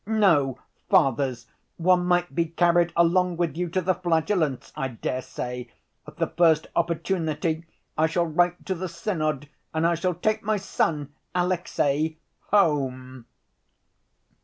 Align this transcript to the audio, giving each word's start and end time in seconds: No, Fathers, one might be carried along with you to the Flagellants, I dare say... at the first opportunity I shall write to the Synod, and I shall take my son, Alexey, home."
No, 0.07 0.57
Fathers, 0.89 1.45
one 1.77 2.07
might 2.07 2.33
be 2.33 2.45
carried 2.47 2.91
along 2.95 3.37
with 3.37 3.55
you 3.55 3.69
to 3.69 3.81
the 3.81 3.93
Flagellants, 3.93 4.73
I 4.75 4.87
dare 4.87 5.21
say... 5.21 5.69
at 6.07 6.17
the 6.17 6.25
first 6.25 6.65
opportunity 6.75 7.65
I 7.95 8.07
shall 8.07 8.25
write 8.25 8.65
to 8.65 8.73
the 8.73 8.89
Synod, 8.89 9.47
and 9.75 9.85
I 9.85 9.93
shall 9.93 10.15
take 10.15 10.41
my 10.41 10.57
son, 10.57 11.13
Alexey, 11.35 12.17
home." 12.47 13.27